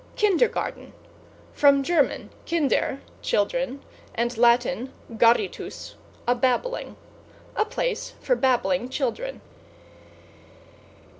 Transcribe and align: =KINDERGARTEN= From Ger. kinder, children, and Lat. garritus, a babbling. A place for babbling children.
=KINDERGARTEN= 0.15 0.93
From 1.53 1.83
Ger. 1.83 2.27
kinder, 2.47 3.01
children, 3.21 3.83
and 4.15 4.35
Lat. 4.35 4.65
garritus, 5.15 5.93
a 6.27 6.33
babbling. 6.33 6.95
A 7.55 7.65
place 7.65 8.15
for 8.19 8.35
babbling 8.35 8.89
children. 8.89 9.41